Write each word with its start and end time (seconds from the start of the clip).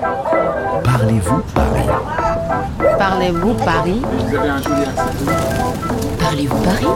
Parlez-vous 0.00 1.42
Paris? 1.54 1.88
Parlez-vous 2.98 3.54
Paris? 3.54 4.02
Vous 4.02 4.36
avez 4.36 4.48
un 4.48 4.62
joli 4.62 4.82
accent. 4.82 5.72
Parlez-vous 6.20 6.56
Paris? 6.58 6.86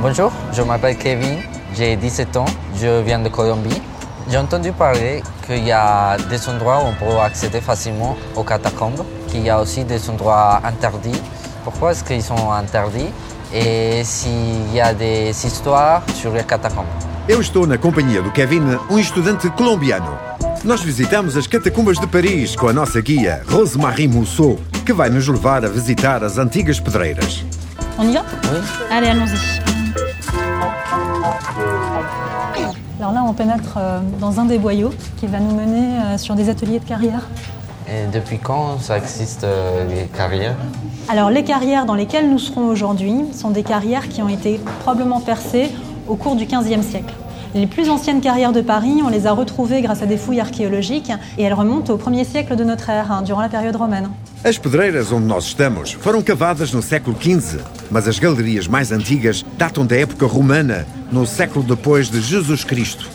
Bonjour, 0.00 0.32
je 0.52 0.62
m'appelle 0.62 0.96
Kevin, 0.96 1.38
j'ai 1.74 1.96
17 1.96 2.36
ans, 2.38 2.46
je 2.80 3.02
viens 3.02 3.18
de 3.18 3.28
Colombie. 3.28 3.82
J'ai 4.30 4.38
entendu 4.38 4.72
parler 4.72 5.22
qu'il 5.46 5.64
y 5.66 5.72
a 5.72 6.16
des 6.30 6.48
endroits 6.48 6.78
où 6.78 6.88
on 6.88 6.94
peut 6.94 7.18
accéder 7.20 7.60
facilement 7.60 8.16
aux 8.34 8.42
catacombes, 8.42 9.04
qu'il 9.28 9.42
y 9.42 9.50
a 9.50 9.60
aussi 9.60 9.84
des 9.84 10.08
endroits 10.08 10.60
interdits. 10.64 11.20
Pourquoi 11.64 11.92
est-ce 11.92 12.04
qu'ils 12.04 12.22
sont 12.22 12.50
interdits 12.50 13.10
Et 13.52 14.02
s'il 14.02 14.72
y 14.72 14.80
a 14.80 14.94
des 14.94 15.28
histoires 15.46 16.02
sur 16.14 16.32
les 16.32 16.44
catacombes? 16.44 16.86
Eu 17.28 17.40
estou 17.40 17.66
na 17.66 17.76
companhia 17.76 18.22
do 18.22 18.30
Kevin, 18.30 18.78
um 18.88 19.00
estudante 19.00 19.50
colombiano. 19.50 20.35
Nós 20.64 20.82
visitamos 20.82 21.36
as 21.36 21.46
catacumbas 21.46 21.98
de 21.98 22.06
Paris 22.06 22.56
com 22.56 22.68
a 22.68 22.72
nossa 22.72 23.00
guia, 23.00 23.42
Rosemarie 23.48 24.08
Mousseau, 24.08 24.58
que 24.84 24.92
vai 24.92 25.08
nos 25.08 25.26
levar 25.28 25.64
a 25.64 25.68
visitar 25.68 26.24
as 26.24 26.38
antigas 26.38 26.80
pedreiras. 26.80 27.44
On 27.98 28.04
y 28.04 28.14
va? 28.14 28.24
Oui. 28.44 28.60
Allez, 28.90 29.08
allons-y. 29.08 29.36
Alors 32.98 33.12
là, 33.12 33.24
on 33.24 33.32
pénètre 33.32 33.76
euh, 33.76 34.00
dans 34.20 34.40
un 34.40 34.46
des 34.46 34.58
boyaux 34.58 34.92
qui 35.18 35.26
va 35.26 35.38
nous 35.38 35.54
mener 35.54 35.98
euh, 35.98 36.18
sur 36.18 36.34
des 36.34 36.48
ateliers 36.48 36.80
de 36.80 36.84
carrière. 36.84 37.28
Et 37.88 38.06
depuis 38.12 38.38
quand 38.38 38.80
ça 38.80 38.96
existe 38.98 39.44
euh, 39.44 39.86
les 39.88 40.06
carrières? 40.06 40.56
Alors 41.08 41.30
les 41.30 41.44
carrières 41.44 41.86
dans 41.86 41.94
lesquelles 41.94 42.28
nous 42.28 42.38
serons 42.38 42.66
aujourd'hui 42.66 43.14
sont 43.32 43.50
des 43.50 43.62
carrières 43.62 44.08
qui 44.08 44.22
ont 44.22 44.28
été 44.28 44.60
probablement 44.80 45.20
percées 45.20 45.70
au 46.08 46.16
cours 46.16 46.34
du 46.34 46.46
XVe 46.46 46.82
siècle. 46.82 47.14
Les 47.56 47.66
plus 47.66 47.88
anciennes 47.88 48.20
carrières 48.20 48.52
de 48.52 48.60
Paris, 48.60 49.00
on 49.02 49.08
les 49.08 49.26
a 49.26 49.32
retrouvées 49.32 49.80
grâce 49.80 50.02
à 50.02 50.06
des 50.06 50.18
fouilles 50.18 50.40
archéologiques 50.40 51.10
et 51.38 51.42
elles 51.42 51.54
remontent 51.54 51.90
au 51.90 51.96
1er 51.96 52.26
siècle 52.26 52.54
de 52.54 52.64
notre 52.64 52.90
ère, 52.90 53.22
durant 53.24 53.40
la 53.40 53.48
période 53.48 53.74
romaine. 53.76 54.10
As 54.44 54.58
pedreiras 54.58 55.10
onde 55.10 55.24
nós 55.26 55.46
estamos 55.46 55.92
foram 55.92 56.20
cavadas 56.22 56.74
no 56.74 56.82
século 56.82 57.16
XV, 57.18 57.60
mas 57.90 58.06
as 58.06 58.18
galerias 58.18 58.68
mais 58.68 58.92
antigas 58.92 59.42
datam 59.56 59.86
da 59.86 59.96
época 59.96 60.26
romana, 60.26 60.86
no 61.10 61.24
século 61.24 61.64
depois 61.64 62.10
de 62.10 62.20
Jesus 62.20 62.62
Cristo. 62.62 63.06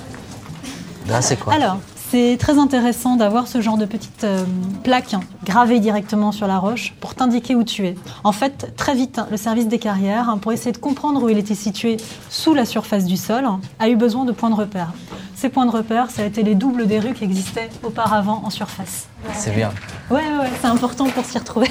Là, 1.08 1.22
c'est 1.22 1.38
quoi 1.38 1.54
Alors, 1.54 1.78
c'est 2.12 2.36
très 2.38 2.60
intéressant 2.60 3.16
d'avoir 3.16 3.48
ce 3.48 3.62
genre 3.62 3.78
de 3.78 3.86
petite 3.86 4.26
euh, 4.26 4.44
plaque 4.84 5.16
gravée 5.46 5.80
directement 5.80 6.34
sur 6.34 6.46
la 6.46 6.60
roche 6.60 6.94
pour 7.00 7.16
t'indiquer 7.16 7.56
où 7.56 7.64
tu 7.64 7.88
es. 7.88 7.96
En 8.26 8.34
fait, 8.34 8.74
très 8.76 8.96
vite, 8.96 9.22
le 9.32 9.38
service 9.38 9.70
des 9.70 9.80
carrières, 9.80 10.28
hein, 10.28 10.38
pour 10.38 10.52
essayer 10.52 10.74
de 10.74 10.78
comprendre 10.78 11.24
où 11.24 11.30
il 11.30 11.38
était 11.38 11.56
situé 11.56 11.96
sous 12.30 12.54
la 12.54 12.66
surface 12.66 13.06
du 13.06 13.16
sol, 13.16 13.46
a 13.80 13.88
eu 13.88 13.96
besoin 13.96 14.26
de 14.26 14.34
points 14.34 14.50
de 14.50 14.56
repère. 14.56 14.92
Ces 15.36 15.48
points 15.48 15.66
de 15.66 15.72
repère, 15.72 16.12
ça 16.12 16.24
a 16.24 16.26
été 16.26 16.44
les 16.44 16.54
doubles 16.54 16.86
des 16.86 17.00
rues 17.00 17.14
qui 17.14 17.24
existaient 17.24 17.70
auparavant 17.82 18.42
en 18.44 18.50
surface. 18.50 19.08
C'est 19.34 19.56
bien. 19.56 19.72
Ouais, 20.10 20.18
ouais, 20.18 20.40
ouais, 20.42 20.52
c'est 20.60 20.68
important 20.68 21.06
pour 21.06 21.24
s'y 21.24 21.38
retrouver. 21.38 21.70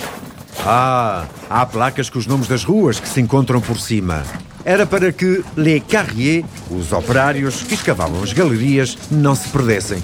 Ah, 0.67 1.25
há 1.51 1.67
placas 1.67 2.09
com 2.11 2.19
os 2.19 2.27
nomes 2.27 2.49
das 2.49 2.65
ruas 2.65 2.99
que 2.99 3.09
se 3.09 3.21
encontram 3.21 3.61
por 3.61 3.79
cima. 3.79 4.23
Era 4.65 4.87
para 4.87 5.13
que 5.13 5.43
les 5.57 5.81
carriers, 5.81 6.45
os 6.71 6.93
operários 6.93 7.63
que 7.63 7.75
escavavam 7.75 8.23
as 8.23 8.33
galerias, 8.33 8.97
não 9.11 9.35
se 9.35 9.49
perdessem. 9.49 10.03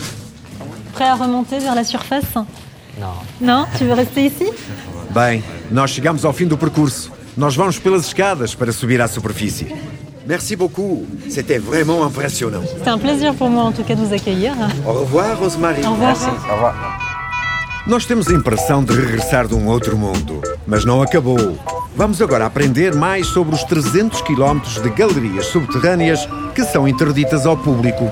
Prêt 0.96 1.04
à 1.04 1.14
remonter 1.14 1.58
vers 1.58 1.74
la 1.74 1.84
surface 1.84 2.34
Non. 2.98 3.12
Non 3.38 3.66
Tu 3.76 3.84
veux 3.84 3.92
rester 3.92 4.24
ici 4.24 4.46
Bem, 5.10 5.44
nós 5.70 5.90
chegamos 5.90 6.24
ao 6.24 6.32
fim 6.32 6.46
do 6.46 6.56
percurso. 6.56 7.12
Nós 7.36 7.54
vamos 7.54 7.78
pelas 7.78 8.06
escadas 8.06 8.54
para 8.54 8.72
subir 8.72 9.02
à 9.02 9.06
superfície. 9.06 9.66
Merci 10.26 10.56
beaucoup. 10.56 11.06
C'était 11.28 11.58
vraiment 11.58 12.02
impressionnant. 12.02 12.62
C'était 12.66 12.88
un 12.88 12.96
plaisir 12.98 13.34
pour 13.34 13.50
moi 13.50 13.64
en 13.64 13.72
tout 13.72 13.84
cas 13.84 13.94
de 13.94 14.00
vous 14.00 14.14
accueillir. 14.14 14.54
Au 14.86 14.92
revoir, 14.92 15.38
Rosemary. 15.38 15.82
Au 15.86 15.90
revoir. 15.90 16.16
Merci, 16.16 16.30
au 16.50 16.54
revoir. 16.54 16.74
Nós 17.86 18.06
temos 18.06 18.28
a 18.28 18.32
impressão 18.32 18.82
de 18.82 18.92
regressar 18.94 19.46
de 19.46 19.54
um 19.54 19.68
outro 19.68 19.98
mundo, 19.98 20.40
mas 20.66 20.86
não 20.86 21.02
acabou. 21.02 21.58
Vamos 21.94 22.22
agora 22.22 22.46
aprender 22.46 22.94
mais 22.94 23.26
sobre 23.26 23.54
os 23.54 23.62
300 23.64 24.22
quilómetros 24.22 24.80
de 24.82 24.88
galerias 24.88 25.46
subterrâneas 25.46 26.26
que 26.54 26.64
são 26.64 26.88
interditas 26.88 27.44
ao 27.44 27.56
público. 27.56 28.10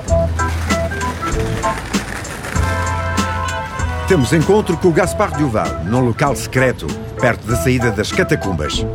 Temos 4.07 4.31
encontro 4.33 4.77
com 4.77 4.89
o 4.89 4.91
Gaspar 4.91 5.35
Duval, 5.35 5.83
num 5.83 5.99
local 5.99 6.35
secreto, 6.35 6.85
perto 7.19 7.47
da 7.47 7.55
saída 7.55 7.89
das 7.89 8.11
catacumbas. 8.11 8.85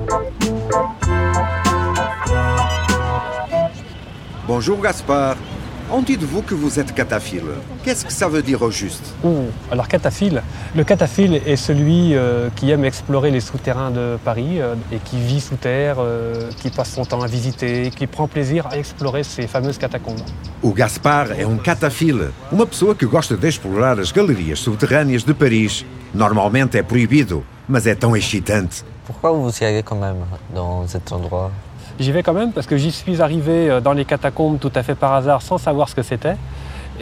Bonjour 4.46 4.78
Gaspard. 4.78 5.49
On 5.92 6.02
dit 6.02 6.16
de 6.16 6.24
vous 6.24 6.42
que 6.42 6.54
vous 6.54 6.78
êtes 6.78 6.94
cataphile. 6.94 7.42
Qu'est-ce 7.82 8.04
que 8.04 8.12
ça 8.12 8.28
veut 8.28 8.42
dire 8.42 8.62
au 8.62 8.70
juste? 8.70 9.12
Ouh, 9.24 9.46
alors 9.72 9.88
cataphile. 9.88 10.40
Le 10.76 10.84
cataphile 10.84 11.42
est 11.44 11.56
celui 11.56 12.14
euh, 12.14 12.48
qui 12.54 12.70
aime 12.70 12.84
explorer 12.84 13.32
les 13.32 13.40
souterrains 13.40 13.90
de 13.90 14.16
Paris 14.24 14.60
euh, 14.60 14.76
et 14.92 14.98
qui 14.98 15.18
vit 15.18 15.40
sous 15.40 15.56
terre, 15.56 15.96
euh, 15.98 16.48
qui 16.58 16.70
passe 16.70 16.92
son 16.92 17.04
temps 17.04 17.22
à 17.22 17.26
visiter, 17.26 17.90
qui 17.90 18.06
prend 18.06 18.28
plaisir 18.28 18.68
à 18.68 18.78
explorer 18.78 19.24
ces 19.24 19.48
fameuses 19.48 19.78
catacombes. 19.78 20.22
O 20.62 20.72
Gaspar 20.72 21.32
é 21.32 21.44
um 21.44 21.58
catafile, 21.58 22.28
uma 22.52 22.66
pessoa 22.66 22.94
que 22.94 23.06
gosta 23.06 23.36
de 23.36 23.48
explorar 23.48 23.98
as 23.98 24.12
galerias 24.12 24.60
subterrâneas 24.60 25.24
de 25.24 25.34
Paris. 25.34 25.84
Normalmente 26.14 26.78
é 26.78 26.84
proibido, 26.84 27.44
mas 27.68 27.88
é 27.88 27.96
tão 27.96 28.16
excitante. 28.16 28.84
Pourquoi 29.06 29.32
vous 29.32 29.60
y 29.60 29.64
allez 29.64 29.82
quand 29.82 29.98
même 29.98 30.22
dans 30.54 30.86
cet 30.86 31.10
endroit? 31.10 31.50
J'y 32.00 32.12
vais 32.12 32.22
quand 32.22 32.32
même 32.32 32.52
parce 32.52 32.66
que 32.66 32.78
j'y 32.78 32.90
suis 32.90 33.20
arrivé 33.20 33.68
euh, 33.68 33.82
dans 33.82 33.92
les 33.92 34.06
catacombes 34.06 34.58
tout 34.58 34.72
à 34.74 34.82
fait 34.82 34.94
par 34.94 35.12
hasard 35.12 35.42
sans 35.42 35.58
savoir 35.58 35.86
ce 35.86 35.94
que 35.94 36.02
c'était. 36.02 36.36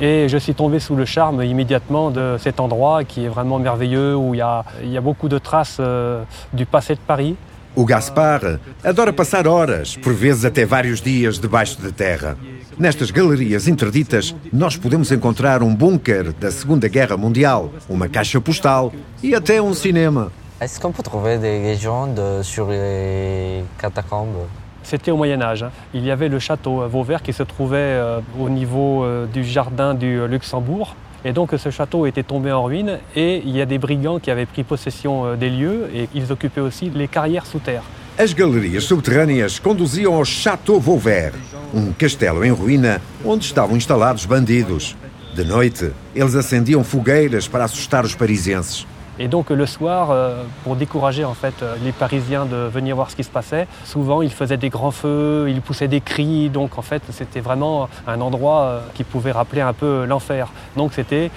Et 0.00 0.28
je 0.28 0.36
suis 0.36 0.54
tombé 0.54 0.80
sous 0.80 0.96
le 0.96 1.04
charme 1.04 1.40
immédiatement 1.44 2.10
de 2.10 2.36
cet 2.40 2.58
endroit 2.58 3.04
qui 3.04 3.24
est 3.24 3.28
vraiment 3.28 3.60
merveilleux, 3.60 4.16
où 4.16 4.34
il 4.34 4.38
y 4.38 4.40
a, 4.40 4.64
il 4.82 4.90
y 4.90 4.96
a 4.96 5.00
beaucoup 5.00 5.28
de 5.28 5.38
traces 5.38 5.76
euh, 5.78 6.24
du 6.52 6.66
passé 6.66 6.96
de 6.96 7.00
Paris. 7.00 7.36
O 7.76 7.84
Gaspar 7.84 8.58
adora 8.82 9.12
passar 9.12 9.46
horas, 9.46 9.96
por 10.02 10.12
vezes 10.12 10.44
até 10.44 10.64
vários 10.64 11.00
dias, 11.00 11.38
debaixo 11.38 11.80
da 11.80 11.92
terra. 11.92 12.36
Nestas 12.76 13.12
galerias 13.12 13.68
interditas, 13.68 14.34
nós 14.52 14.76
podemos 14.76 15.12
encontrar 15.12 15.62
um 15.62 15.72
bunker 15.72 16.32
da 16.32 16.50
Segunda 16.50 16.88
Guerra 16.88 17.16
Mundial, 17.16 17.70
uma 17.88 18.08
caixa 18.08 18.40
postal 18.40 18.92
e 19.22 19.32
até 19.32 19.62
um 19.62 19.74
cinema. 19.74 20.32
Est-ce 20.60 20.80
qu'on 20.80 20.90
peut 20.90 21.04
trouver 21.04 21.38
des 21.38 21.62
légendes 21.62 22.42
sur 22.42 22.66
les 22.68 23.62
catacombes? 23.78 24.48
C'était 24.88 25.10
au 25.10 25.18
Moyen 25.18 25.42
Âge. 25.42 25.66
Il 25.92 26.02
y 26.02 26.10
avait 26.10 26.30
le 26.30 26.38
château 26.38 26.80
euh, 26.80 26.86
Vauvert 26.86 27.22
qui 27.22 27.34
se 27.34 27.42
trouvait 27.42 27.76
euh, 27.76 28.20
au 28.40 28.48
niveau 28.48 29.04
euh, 29.04 29.26
du 29.26 29.44
jardin 29.44 29.92
du 29.92 30.26
Luxembourg. 30.26 30.96
Et 31.26 31.34
donc 31.34 31.50
ce 31.58 31.70
château 31.70 32.06
était 32.06 32.22
tombé 32.22 32.52
en 32.52 32.62
ruine 32.62 32.98
et 33.14 33.42
il 33.44 33.54
y 33.54 33.60
a 33.60 33.66
des 33.66 33.76
brigands 33.76 34.18
qui 34.18 34.30
avaient 34.30 34.46
pris 34.46 34.62
possession 34.62 35.34
des 35.34 35.50
lieux 35.50 35.90
et 35.94 36.08
ils 36.14 36.32
occupaient 36.32 36.62
aussi 36.62 36.88
les 36.88 37.06
carrières 37.06 37.44
sous 37.44 37.58
terre. 37.58 37.82
As 38.16 38.32
galerias 38.32 38.80
subterrâneas 38.80 39.58
conduziam 39.58 40.14
ao 40.14 40.24
Château 40.24 40.80
Vauvert, 40.80 41.34
um 41.74 41.92
castelo 41.92 42.42
em 42.44 42.50
ruína 42.50 43.00
onde 43.24 43.44
estavam 43.44 43.76
instalados 43.76 44.24
bandidos. 44.24 44.96
De 45.34 45.44
noite, 45.44 45.90
eles 46.14 46.34
acendiam 46.34 46.82
fogueiras 46.82 47.46
para 47.46 47.64
assustar 47.64 48.04
os 48.04 48.14
parisienses. 48.14 48.86
Et 49.20 49.26
donc 49.26 49.50
le 49.50 49.66
soir, 49.66 50.10
euh, 50.10 50.44
pour 50.62 50.76
décourager 50.76 51.24
en 51.24 51.34
fait 51.34 51.54
euh, 51.62 51.74
les 51.82 51.90
Parisiens 51.90 52.46
de 52.46 52.68
venir 52.68 52.94
voir 52.94 53.10
ce 53.10 53.16
qui 53.16 53.24
se 53.24 53.30
passait, 53.30 53.66
souvent 53.84 54.22
ils 54.22 54.30
faisaient 54.32 54.56
des 54.56 54.68
grands 54.68 54.92
feux, 54.92 55.46
ils 55.48 55.60
poussaient 55.60 55.88
des 55.88 56.00
cris. 56.00 56.50
Donc 56.50 56.78
en 56.78 56.82
fait 56.82 57.02
c'était 57.10 57.40
vraiment 57.40 57.88
un 58.06 58.20
endroit 58.20 58.60
euh, 58.60 58.80
qui 58.94 59.02
pouvait 59.02 59.32
rappeler 59.32 59.60
un 59.60 59.72
peu 59.72 60.04
l'enfer. 60.04 60.52
Donc 60.76 60.92
c'était 60.94 61.30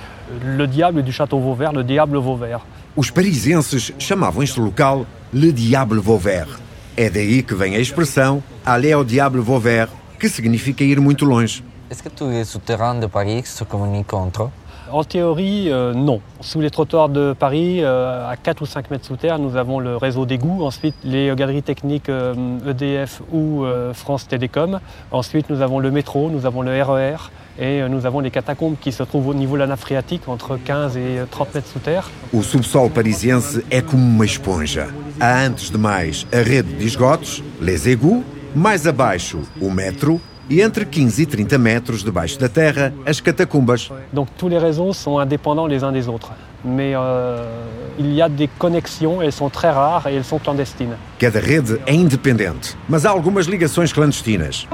le 0.46 0.68
diable 0.68 1.02
du 1.02 1.12
château 1.12 1.40
Vauvert, 1.40 1.74
le 1.74 1.84
diable 1.84 2.18
Vauvert. 2.18 2.62
Os 2.96 3.10
parisienses 3.10 3.94
chamavam 4.00 4.44
este 4.44 4.58
local 4.58 5.06
Le 5.34 5.54
Diable 5.54 6.00
Vauvert. 6.00 6.60
É 6.98 7.10
daí 7.10 7.42
que 7.42 7.56
vem 7.56 7.76
a 7.76 7.80
expressão 7.80 8.44
Aller 8.66 8.94
au 8.94 9.06
Diable 9.06 9.40
Vauvert, 9.40 9.88
que 10.20 10.28
significa 10.28 10.84
ir 10.84 11.00
muito 11.00 11.26
longe. 11.26 11.64
Est-ce 11.90 12.04
que 12.04 12.10
tous 12.10 12.30
les 12.30 12.44
souterrains 12.44 12.96
de 12.96 13.08
Paris 13.08 13.44
se 13.46 13.64
communiquent 13.64 14.14
entre 14.14 14.44
eux 14.44 14.50
En 14.92 15.04
théorie, 15.04 15.72
euh, 15.72 15.94
non. 15.94 16.22
Sous 16.42 16.60
les 16.60 16.70
trottoirs 16.70 17.10
de 17.10 17.34
Paris, 17.38 17.84
euh, 17.84 18.30
à 18.30 18.36
4 18.36 18.62
ou 18.62 18.66
5 18.66 18.92
mètres 18.92 19.06
sous 19.06 19.16
terre, 19.16 19.40
nous 19.40 19.56
avons 19.56 19.80
le 19.80 19.96
réseau 19.98 20.26
d'égouts. 20.26 20.64
Ensuite, 20.64 20.96
les 21.04 21.34
galeries 21.36 21.64
techniques 21.64 22.10
euh, 22.10 22.34
EDF 22.68 23.22
ou 23.32 23.64
France 23.94 24.28
Télécom. 24.28 24.80
Ensuite, 25.12 25.50
nous 25.50 25.62
avons 25.62 25.80
le 25.80 25.92
métro, 25.92 26.30
nous 26.30 26.46
avons 26.46 26.62
le 26.62 26.72
RER 26.84 27.32
et 27.60 27.82
euh, 27.82 27.90
nous 27.90 28.06
avons 28.06 28.20
les 28.20 28.32
catacombes 28.32 28.76
qui 28.80 28.92
se 28.92 29.04
trouvent 29.04 29.28
au 29.28 29.34
niveau 29.34 29.56
de 29.56 29.60
la 29.60 29.68
nappe 29.68 29.80
phréatique, 29.80 30.28
entre 30.28 30.58
15 30.58 30.98
et 30.98 31.20
30 31.30 31.56
mètres 31.56 31.68
sous 31.68 31.80
terre. 31.80 32.10
O 32.34 32.42
subsolo 32.42 32.90
parisiense 32.90 33.64
é 33.70 33.82
como 33.82 34.04
uma 34.04 34.26
esponja. 34.26 34.88
Há 35.20 35.46
antes 35.46 35.70
de 35.70 35.78
mais 35.78 36.26
a 36.32 36.38
rede 36.38 36.74
de 36.74 36.86
esgotos, 36.86 37.44
les 37.62 37.88
égouts, 37.88 38.24
mais 38.56 38.88
abaixo 38.88 39.42
o 39.62 39.70
metro 39.70 40.20
e 40.50 40.64
entre 40.66 40.86
15 40.86 41.22
e 41.22 41.26
30 41.26 41.58
metros 41.58 42.04
debaixo 42.04 42.40
da 42.40 42.50
terra 42.50 42.94
as 43.06 43.20
catacumbas. 43.20 43.90
Donc 44.12 44.28
tous 44.38 44.50
les 44.50 44.58
réseaux 44.58 44.94
sont 44.94 45.20
indépendants 45.20 45.68
les 45.68 45.84
uns 45.84 45.92
des 45.92 46.08
autres. 46.08 46.32
Mais 46.64 46.94
euh, 46.96 47.46
il 47.98 48.14
y 48.14 48.22
a 48.22 48.30
des 48.30 48.48
connexions, 48.48 49.22
elles 49.22 49.32
sont 49.32 49.50
très 49.50 49.72
rares 49.72 50.08
et 50.08 50.16
elles 50.16 50.24
sont 50.24 50.40
clandestines. 50.40 50.96
Cada 51.18 51.40
rede 51.40 51.80
é 51.86 51.94
independente, 51.94 52.78
mas 52.88 53.06
há 53.06 53.10
algumas 53.10 53.48
ligações 53.48 53.92
clandestinas. 53.92 54.68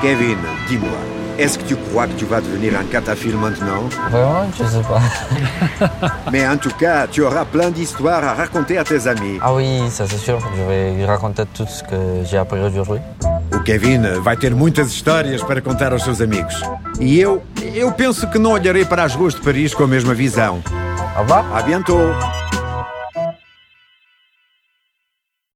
Kevin, 0.00 0.38
dis-moi, 0.68 0.98
Est-ce 1.36 1.58
que 1.58 1.64
tu 1.64 1.74
crois 1.74 2.06
que 2.06 2.12
tu 2.12 2.26
vas 2.26 2.40
devenir 2.40 2.78
un 2.78 2.84
cataphile 2.84 3.36
maintenant 3.36 3.88
Vraiment, 4.08 4.46
je 4.56 4.64
sais 4.64 4.82
pas. 4.82 6.10
Mais 6.32 6.46
en 6.46 6.56
tout 6.56 6.70
cas, 6.78 7.08
tu 7.08 7.22
auras 7.22 7.44
plein 7.44 7.70
d'histoires 7.70 8.22
à 8.22 8.34
raconter 8.34 8.78
à 8.78 8.84
tes 8.84 9.08
amis. 9.08 9.38
Ah 9.40 9.52
oui, 9.52 9.80
ça 9.90 10.06
c'est 10.06 10.18
sûr. 10.18 10.38
Je 10.56 10.62
vais 10.62 11.04
raconter 11.04 11.42
tout 11.52 11.66
ce 11.66 11.82
que 11.82 12.22
j'ai 12.24 12.36
appris 12.36 12.60
aujourd'hui. 12.60 13.00
Kevin 13.64 14.20
vai 14.22 14.36
ter 14.36 14.54
muitas 14.54 14.88
histórias 14.88 15.42
para 15.42 15.60
contar 15.60 15.92
aos 15.92 16.04
seus 16.04 16.20
amigos. 16.20 16.54
E 17.00 17.18
eu, 17.18 17.42
eu 17.74 17.90
penso 17.92 18.28
que 18.30 18.38
não 18.38 18.52
olharei 18.52 18.84
para 18.84 19.02
as 19.02 19.14
ruas 19.14 19.34
de 19.34 19.40
Paris 19.40 19.72
com 19.72 19.84
a 19.84 19.88
mesma 19.88 20.14
visão. 20.14 20.62
Au 21.16 21.22
revoir. 21.22 21.44
À 21.56 21.62
bientôt! 21.62 22.43